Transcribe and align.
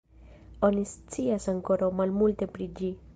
Oni 0.69 0.85
scias 0.93 1.45
ankoraŭ 1.53 1.91
malmulte 2.01 2.49
pri 2.57 2.69
ĝi. 2.81 2.91